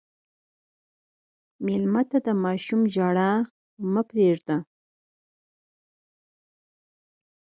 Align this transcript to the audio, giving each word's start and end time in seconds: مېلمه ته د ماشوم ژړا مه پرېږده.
مېلمه 1.65 2.03
ته 2.09 2.17
د 2.25 2.27
ماشوم 2.43 2.81
ژړا 2.93 3.31
مه 3.91 4.01
پرېږده. 4.09 4.57